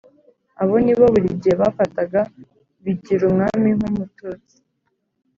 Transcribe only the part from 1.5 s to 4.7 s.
bafataga Bigirumwami nk Umututsi